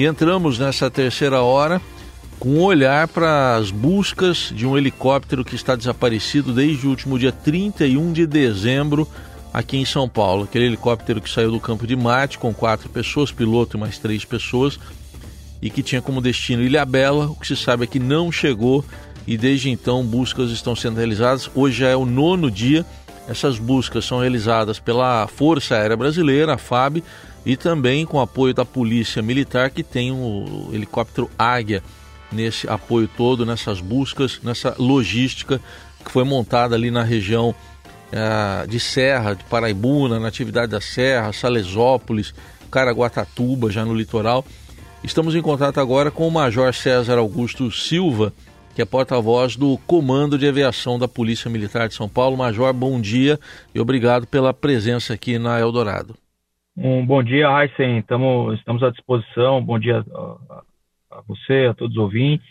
[0.00, 1.78] E entramos nessa terceira hora
[2.38, 7.18] com um olhar para as buscas de um helicóptero que está desaparecido desde o último
[7.18, 9.06] dia 31 de dezembro
[9.52, 10.44] aqui em São Paulo.
[10.44, 14.24] Aquele helicóptero que saiu do campo de Mate com quatro pessoas, piloto e mais três
[14.24, 14.80] pessoas,
[15.60, 17.26] e que tinha como destino Ilha Bela.
[17.26, 18.82] O que se sabe é que não chegou
[19.26, 21.50] e desde então buscas estão sendo realizadas.
[21.54, 22.86] Hoje já é o nono dia.
[23.28, 27.04] Essas buscas são realizadas pela Força Aérea Brasileira, a FAB,
[27.44, 31.82] e também com apoio da Polícia Militar, que tem o helicóptero Águia
[32.30, 35.60] nesse apoio todo, nessas buscas, nessa logística
[36.04, 37.54] que foi montada ali na região
[38.12, 42.34] é, de Serra, de Paraibuna, na atividade da Serra, Salesópolis,
[42.70, 44.44] Caraguatatuba, já no litoral.
[45.02, 48.32] Estamos em contato agora com o Major César Augusto Silva,
[48.74, 52.36] que é porta-voz do Comando de Aviação da Polícia Militar de São Paulo.
[52.36, 53.38] Major, bom dia
[53.74, 56.14] e obrigado pela presença aqui na Eldorado.
[56.82, 57.98] Um bom dia, Heisen.
[57.98, 59.62] estamos à disposição.
[59.62, 60.62] Bom dia a,
[61.10, 62.46] a você, a todos os ouvintes.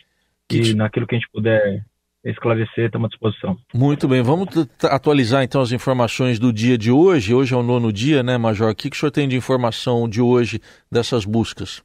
[0.51, 1.83] E naquilo que a gente puder
[2.23, 3.57] esclarecer, estamos à disposição.
[3.73, 4.47] Muito bem, vamos
[4.83, 7.33] atualizar então as informações do dia de hoje.
[7.33, 8.69] Hoje é o nono dia, né, Major?
[8.69, 10.61] O que, que o senhor tem de informação de hoje
[10.91, 11.83] dessas buscas?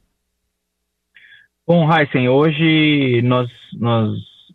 [1.65, 4.11] Bom, Heisen, hoje nós, nós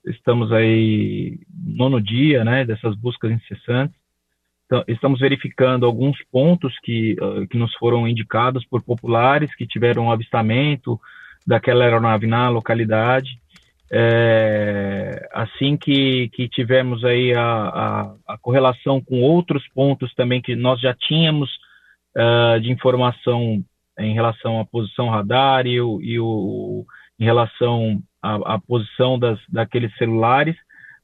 [0.06, 3.99] estamos aí nono dia né, dessas buscas incessantes.
[4.70, 10.04] Então, estamos verificando alguns pontos que, uh, que nos foram indicados por populares que tiveram
[10.04, 10.96] um avistamento
[11.44, 13.30] daquela aeronave na localidade.
[13.92, 20.54] É, assim que, que tivemos aí a, a, a, correlação com outros pontos também que
[20.54, 21.50] nós já tínhamos
[22.16, 23.64] uh, de informação
[23.98, 26.86] em relação à posição radar e o, e o
[27.18, 30.54] em relação à, à posição das, daqueles celulares,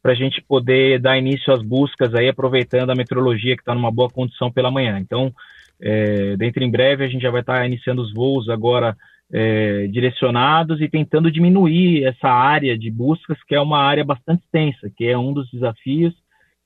[0.02, 3.91] para a gente poder dar início às buscas aí, aproveitando a meteorologia que está numa
[3.91, 4.98] boa condição pela manhã.
[4.98, 5.33] Então,
[5.80, 8.97] é, dentro em breve, a gente já vai estar tá iniciando os voos agora
[9.33, 14.91] é, direcionados e tentando diminuir essa área de buscas, que é uma área bastante extensa,
[14.97, 16.14] que é um dos desafios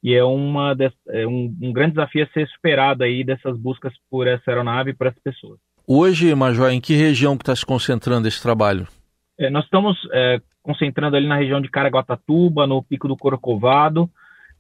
[0.03, 0.75] e é, uma
[1.08, 4.95] é um, um, grande desafio a ser superado aí dessas buscas por essa aeronave e
[4.95, 5.58] por essas pessoas.
[5.86, 8.86] Hoje, Major, em que região que está se concentrando esse trabalho?
[9.39, 14.11] É, nós estamos é, concentrando ali na região de Caraguatatuba, no Pico do Corcovado,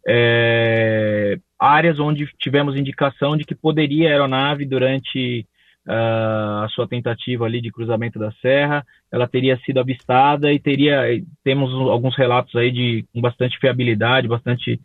[0.06, 5.46] é, áreas onde tivemos indicação de que poderia a aeronave durante
[5.86, 11.02] uh, a sua tentativa ali de cruzamento da serra, ela teria sido avistada e teria
[11.44, 14.80] temos alguns relatos aí de com bastante fiabilidade, bastante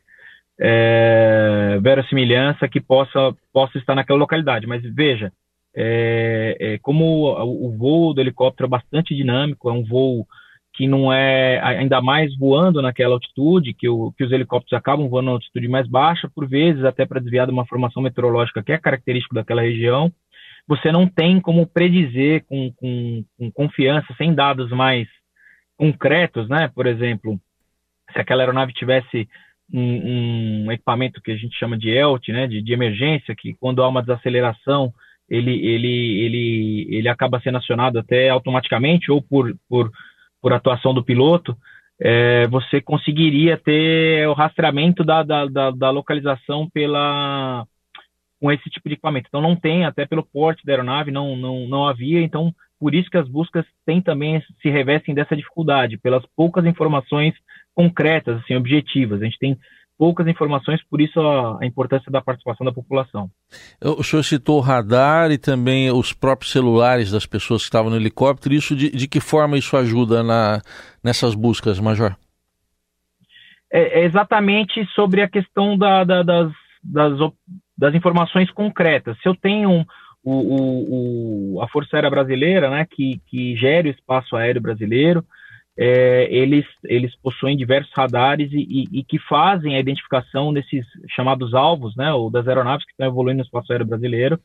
[0.60, 4.68] é, verossimilhança que possa possa estar naquela localidade.
[4.68, 5.32] Mas veja,
[5.76, 10.26] é, é, como o, o, voo do helicóptero é bastante dinâmico, é um voo
[10.76, 15.28] que não é ainda mais voando naquela altitude, que, o, que os helicópteros acabam voando
[15.28, 18.78] na altitude mais baixa, por vezes até para desviar de uma formação meteorológica que é
[18.78, 20.12] característica daquela região,
[20.68, 25.08] você não tem como predizer com, com, com confiança, sem dados mais
[25.78, 26.70] concretos, né?
[26.74, 27.40] Por exemplo,
[28.12, 29.30] se aquela aeronave tivesse
[29.72, 33.82] um, um, equipamento que a gente chama de ELT, né, de, de emergência, que quando
[33.82, 34.94] há uma desaceleração
[35.30, 39.90] ele, ele, ele, ele acaba sendo acionado até automaticamente ou por, por,
[40.46, 41.58] por atuação do piloto,
[42.00, 47.66] é, você conseguiria ter o rastreamento da, da, da, da, localização pela
[48.40, 49.26] com esse tipo de equipamento.
[49.28, 53.10] Então não tem, até pelo porte da aeronave, não, não, não havia, então por isso
[53.10, 57.34] que as buscas têm também se revestem dessa dificuldade, pelas poucas informações
[57.74, 59.24] concretas, assim, objetivas.
[59.24, 59.58] A gente tem
[59.98, 63.30] poucas informações, por isso a, a, importância da participação da população.
[63.82, 67.98] O senhor citou o radar e também os próprios celulares das pessoas que estavam no
[67.98, 68.54] helicóptero.
[68.54, 70.62] Isso de, de que forma isso ajuda na,
[71.04, 72.16] nessas buscas, Major?
[73.72, 76.52] É, é exatamente sobre a questão da, da, das,
[76.84, 77.32] das,
[77.78, 79.18] das, informações concretas.
[79.22, 79.86] Se eu tenho
[80.24, 85.24] o, o, o, a Força Aérea Brasileira, né, que, que gere o espaço aéreo brasileiro,
[85.78, 91.54] é, eles, eles possuem diversos radares e, e, e, que fazem a identificação desses chamados
[91.54, 94.40] alvos, né, ou das aeronaves que estão evoluindo no espaço aéreo brasileiro.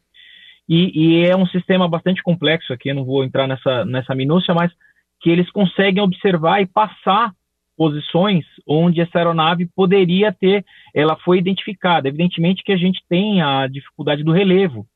[0.68, 4.54] E, e, é um sistema bastante complexo aqui, eu não vou entrar nessa, nessa minúcia,
[4.54, 4.72] mas
[5.20, 7.32] que eles conseguem observar e passar
[7.76, 10.64] posições onde essa aeronave poderia ter,
[10.94, 12.08] ela foi identificada.
[12.08, 14.86] Evidentemente que a gente tem a dificuldade do relevo,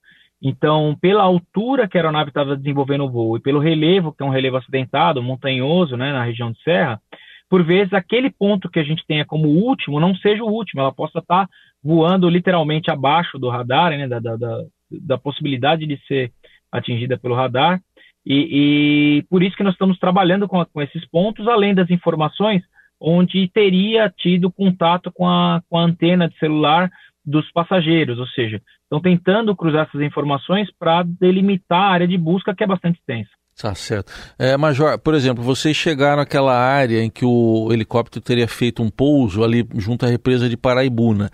[0.46, 4.26] então, pela altura que a aeronave estava desenvolvendo o voo e pelo relevo, que é
[4.26, 7.00] um relevo acidentado, montanhoso, né, na região de serra,
[7.48, 10.92] por vezes aquele ponto que a gente tenha como último não seja o último, ela
[10.92, 11.48] possa estar tá
[11.82, 16.30] voando literalmente abaixo do radar, né, da, da, da, da possibilidade de ser
[16.70, 17.80] atingida pelo radar.
[18.26, 22.62] E, e, por isso que nós estamos trabalhando com, com, esses pontos, além das informações
[23.00, 26.90] onde teria tido contato com a, com a antena de celular
[27.24, 32.54] dos passageiros, ou seja, estão tentando cruzar essas informações para delimitar a área de busca
[32.54, 33.30] que é bastante extensa.
[33.60, 34.12] Tá certo.
[34.38, 38.90] É, Major, por exemplo, vocês chegaram naquela área em que o helicóptero teria feito um
[38.90, 41.30] pouso ali junto à represa de Paraibuna.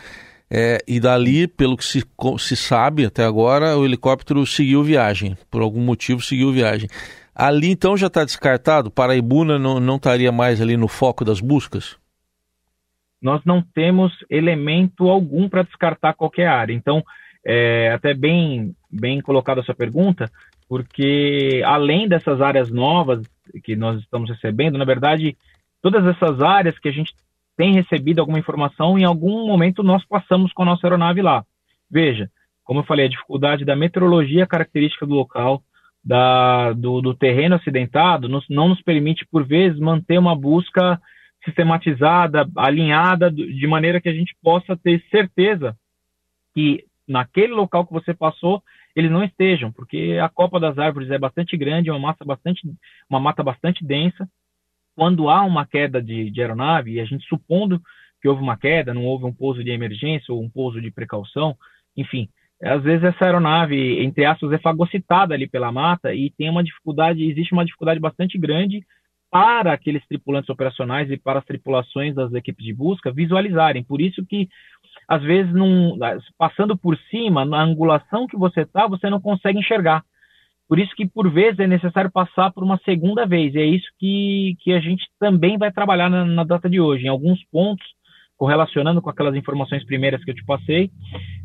[0.53, 2.05] É, e dali, pelo que se,
[2.39, 5.37] se sabe até agora, o helicóptero seguiu viagem.
[5.51, 6.89] Por algum motivo seguiu viagem.
[7.35, 8.91] Ali então já está descartado?
[8.91, 12.00] Paraibuna não, não estaria mais ali no foco das buscas?
[13.21, 16.73] Nós não temos elemento algum para descartar qualquer área.
[16.73, 17.05] Então,
[17.45, 20.31] é, até bem, bem colocada a sua pergunta,
[20.69, 23.23] porque além dessas áreas novas
[23.63, 25.37] que nós estamos recebendo, na verdade,
[25.83, 27.13] todas essas áreas que a gente
[27.57, 31.45] tem recebido alguma informação, em algum momento nós passamos com a nossa aeronave lá.
[31.91, 32.31] Veja,
[32.65, 35.63] como eu falei, a dificuldade da meteorologia característica do local,
[36.05, 41.01] da, do, do, terreno acidentado, nos, não nos permite, por vezes, manter uma busca
[41.45, 45.77] sistematizada, alinhada, de maneira que a gente possa ter certeza
[46.55, 48.63] que naquele local que você passou
[48.95, 52.61] eles não estejam, porque a copa das árvores é bastante grande, é uma massa bastante,
[53.09, 54.29] uma mata bastante densa.
[54.97, 57.81] Quando há uma queda de, de aeronave, e a gente supondo
[58.21, 61.57] que houve uma queda, não houve um pouso de emergência ou um pouso de precaução,
[61.97, 62.29] enfim,
[62.63, 67.25] às vezes essa aeronave, entre aspas, é fagocitada ali pela mata e tem uma dificuldade,
[67.25, 68.85] existe uma dificuldade bastante grande
[69.31, 73.85] para aqueles tripulantes operacionais e para as tripulações das equipes de busca visualizarem.
[73.85, 74.49] Por isso que
[75.07, 75.99] às vezes, num,
[76.39, 80.05] passando por cima, na angulação que você está, você não consegue enxergar.
[80.69, 83.55] Por isso que, por vezes, é necessário passar por uma segunda vez.
[83.55, 87.07] E é isso que, que a gente também vai trabalhar na, na data de hoje.
[87.07, 87.85] Em alguns pontos,
[88.37, 90.91] correlacionando com aquelas informações primeiras que eu te passei,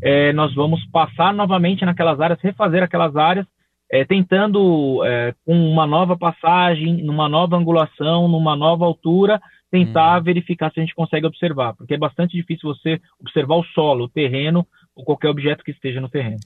[0.01, 3.47] é, nós vamos passar novamente naquelas áreas, refazer aquelas áreas,
[3.91, 9.41] é, tentando, é, com uma nova passagem, numa nova angulação, numa nova altura,
[9.71, 10.23] tentar hum.
[10.23, 14.09] verificar se a gente consegue observar, porque é bastante difícil você observar o solo, o
[14.09, 14.65] terreno
[14.95, 16.39] ou qualquer objeto que esteja no terreno.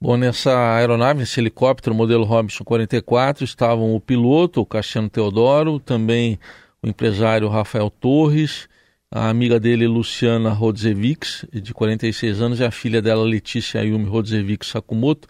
[0.00, 6.38] Bom, nessa aeronave, esse helicóptero modelo Robinson 44, estavam o piloto, o Cassiano Teodoro, também
[6.82, 8.68] o empresário Rafael Torres,
[9.10, 14.68] a amiga dele, Luciana Rodzevics, de 46 anos, e a filha dela, Letícia Ayumi Rodzevics
[14.68, 15.26] Sakumoto.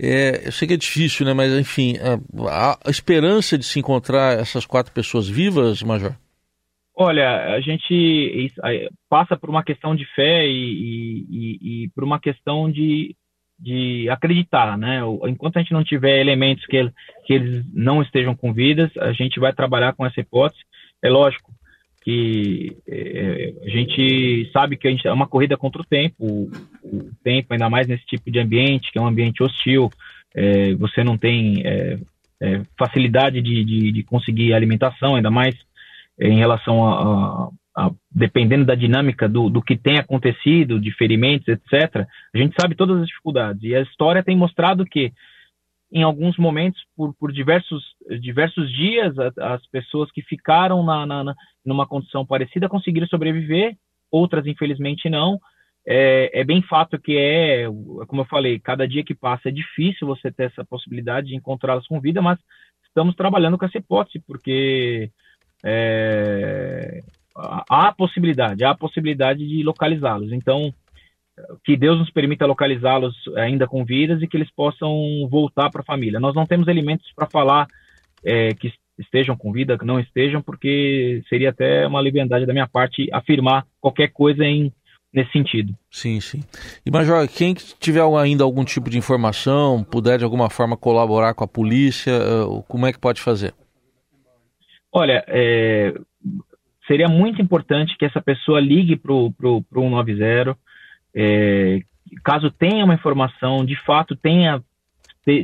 [0.00, 1.32] É, eu sei que é difícil, né?
[1.32, 1.96] Mas, enfim,
[2.48, 6.14] a, a esperança de se encontrar essas quatro pessoas vivas, Major?
[6.94, 8.52] Olha, a gente
[9.08, 13.14] passa por uma questão de fé e, e, e por uma questão de,
[13.58, 15.00] de acreditar, né?
[15.26, 16.90] Enquanto a gente não tiver elementos que,
[17.24, 20.62] que eles não estejam com vidas, a gente vai trabalhar com essa hipótese.
[21.02, 21.52] É lógico
[22.08, 26.50] que é, a gente sabe que a gente é uma corrida contra o tempo, o,
[26.82, 29.90] o, tempo, ainda mais nesse tipo de ambiente, que é um ambiente hostil,
[30.34, 31.98] é, você não tem é,
[32.40, 35.54] é facilidade de, de, de conseguir alimentação, ainda mais
[36.18, 41.46] em relação a, a, a dependendo da dinâmica do, do, que tem acontecido, de ferimentos,
[41.46, 43.62] etc., a gente sabe todas as dificuldades.
[43.64, 45.12] E a história tem mostrado que,
[45.90, 47.82] em alguns momentos, por, por diversos,
[48.20, 53.76] diversos dias, a, as pessoas que ficaram na, na, numa condição parecida conseguiram sobreviver,
[54.10, 55.38] outras, infelizmente, não.
[55.86, 57.64] É, é, bem fato que é,
[58.06, 61.86] como eu falei, cada dia que passa é difícil você ter essa possibilidade de encontrá-las
[61.86, 62.38] com vida, mas
[62.86, 65.10] estamos trabalhando com essa hipótese, porque
[65.64, 67.02] é,
[67.34, 70.32] há possibilidade, há possibilidade de localizá-los.
[70.32, 70.74] Então,
[71.64, 74.90] que Deus nos permita localizá-los ainda com vidas e que eles possam
[75.30, 76.20] voltar para a família.
[76.20, 77.66] Nós não temos elementos para falar
[78.24, 82.66] é, que estejam com vida, que não estejam, porque seria até uma liberdade da minha
[82.66, 84.72] parte afirmar qualquer coisa em,
[85.12, 85.74] nesse sentido.
[85.90, 86.40] Sim, sim.
[86.84, 91.44] E Major, quem tiver ainda algum tipo de informação, puder de alguma forma colaborar com
[91.44, 93.54] a polícia, eh, como é que pode fazer?
[94.92, 95.94] Olha, é,
[96.86, 99.32] seria muito importante que essa pessoa ligue para o
[99.72, 100.56] 190,
[101.20, 101.80] é,
[102.22, 104.62] caso tenha uma informação, de fato tenha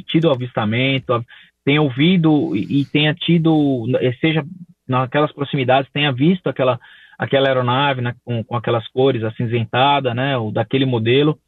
[0.06, 1.24] tido avistamento,
[1.64, 3.84] tenha ouvido e tenha tido,
[4.20, 4.44] seja
[4.86, 6.78] naquelas proximidades, tenha visto aquela,
[7.18, 11.38] aquela aeronave né, com, com aquelas cores acinzentada, né, ou daquele modelo,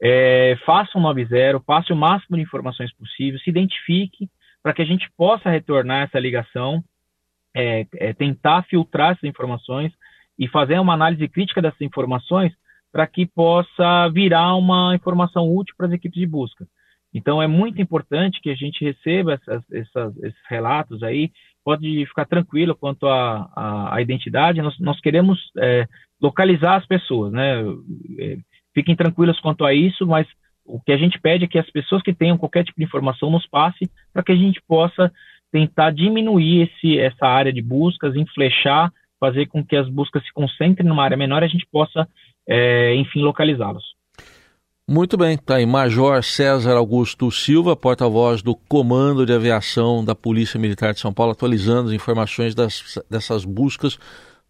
[0.00, 4.28] é, faça um 90, passe o máximo de informações possível, se identifique
[4.62, 6.84] para que a gente possa retornar essa ligação
[7.54, 9.92] é, é tentar filtrar essas informações
[10.38, 12.52] e fazer uma análise crítica dessas informações
[12.92, 16.66] para que possa virar uma informação útil para as equipes de busca.
[17.14, 21.30] Então, é muito importante que a gente receba essas, essas, esses relatos aí.
[21.64, 24.62] Pode ficar tranquilo quanto à identidade.
[24.62, 25.86] Nós, nós queremos é,
[26.20, 27.62] localizar as pessoas, né?
[28.18, 28.38] É,
[28.74, 30.26] fiquem tranquilos quanto a isso, mas
[30.64, 33.30] o que a gente pede é que as pessoas que tenham qualquer tipo de informação
[33.30, 35.12] nos passe para que a gente possa
[35.50, 38.90] tentar diminuir esse, essa área de buscas, enflechar,
[39.22, 42.08] fazer com que as buscas se concentrem numa área menor e a gente possa,
[42.44, 43.84] é, enfim, localizá-los.
[44.90, 50.58] Muito bem, tá aí Major César Augusto Silva, porta-voz do Comando de Aviação da Polícia
[50.58, 53.96] Militar de São Paulo, atualizando as informações das, dessas buscas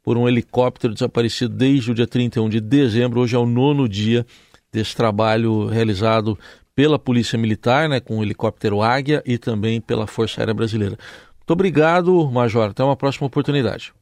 [0.03, 3.21] por um helicóptero desaparecido desde o dia 31 de dezembro.
[3.21, 4.25] Hoje é o nono dia
[4.73, 6.39] desse trabalho realizado
[6.75, 10.97] pela Polícia Militar, né, com o helicóptero Águia e também pela Força Aérea Brasileira.
[11.37, 12.71] Muito obrigado, Major.
[12.71, 13.93] Até uma próxima oportunidade.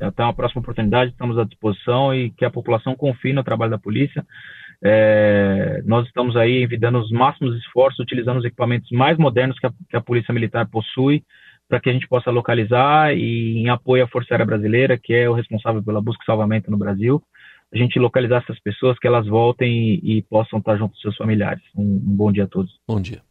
[0.00, 3.78] Até uma próxima oportunidade, estamos à disposição e que a população confie no trabalho da
[3.78, 4.24] polícia.
[4.84, 9.72] É, nós estamos aí envidando os máximos esforços, utilizando os equipamentos mais modernos que a,
[9.88, 11.24] que a Polícia Militar possui,
[11.68, 15.28] para que a gente possa localizar e em apoio à Força Aérea Brasileira, que é
[15.28, 17.22] o responsável pela busca e salvamento no Brasil,
[17.72, 21.16] a gente localizar essas pessoas, que elas voltem e, e possam estar junto com seus
[21.16, 21.62] familiares.
[21.74, 22.72] Um, um bom dia a todos.
[22.86, 23.25] Bom dia.